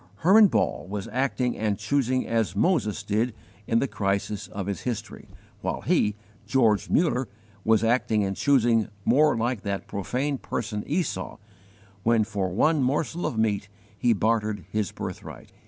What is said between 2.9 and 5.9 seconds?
did in the crisis of his history, while